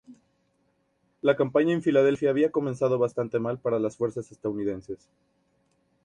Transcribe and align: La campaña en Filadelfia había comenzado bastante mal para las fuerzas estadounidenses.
La 1.21 1.35
campaña 1.35 1.73
en 1.75 1.83
Filadelfia 1.83 2.31
había 2.31 2.51
comenzado 2.51 2.97
bastante 2.97 3.37
mal 3.37 3.59
para 3.59 3.77
las 3.77 3.97
fuerzas 3.97 4.31
estadounidenses. 4.31 5.07